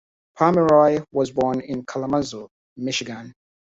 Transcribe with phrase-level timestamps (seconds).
[0.35, 3.35] Pomeroy was born in Kalamazoo, Michigan.